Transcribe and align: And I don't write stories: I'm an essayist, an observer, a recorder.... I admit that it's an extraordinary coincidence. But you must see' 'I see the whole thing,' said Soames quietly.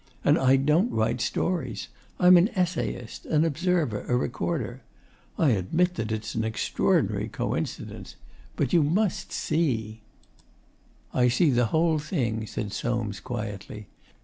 And 0.25 0.35
I 0.39 0.55
don't 0.55 0.89
write 0.91 1.21
stories: 1.21 1.87
I'm 2.19 2.35
an 2.35 2.49
essayist, 2.55 3.27
an 3.27 3.45
observer, 3.45 4.03
a 4.07 4.17
recorder.... 4.17 4.81
I 5.37 5.49
admit 5.51 5.93
that 5.93 6.11
it's 6.11 6.33
an 6.33 6.43
extraordinary 6.43 7.27
coincidence. 7.27 8.15
But 8.55 8.73
you 8.73 8.81
must 8.81 9.31
see' 9.31 10.01
'I 11.13 11.27
see 11.27 11.49
the 11.51 11.67
whole 11.67 11.99
thing,' 11.99 12.47
said 12.47 12.73
Soames 12.73 13.19
quietly. 13.19 13.85